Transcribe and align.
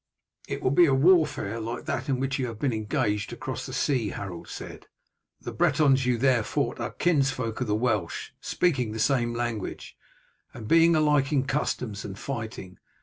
"It 0.47 0.63
will 0.63 0.71
be 0.71 0.87
a 0.87 0.95
warfare 0.95 1.59
like 1.59 1.85
that 1.85 2.09
in 2.09 2.19
which 2.19 2.39
you 2.39 2.47
have 2.47 2.57
been 2.57 2.73
engaged 2.73 3.31
across 3.31 3.67
the 3.67 3.71
sea," 3.71 4.09
Harold 4.09 4.47
said. 4.47 4.87
"The 5.39 5.51
Bretons 5.51 6.07
you 6.07 6.17
there 6.17 6.41
fought 6.41 6.79
with 6.79 6.87
are 6.87 6.93
kinsfolk 6.93 7.61
of 7.61 7.67
the 7.67 7.75
Welsh, 7.75 8.31
speaking 8.41 8.93
the 8.93 8.99
same 8.99 9.35
language, 9.35 9.95
and 10.55 10.67
being 10.67 10.95
alike 10.95 11.31
in 11.31 11.43
customs 11.45 12.03
and 12.03 12.13
in 12.13 12.19
fighting. 12.19 12.79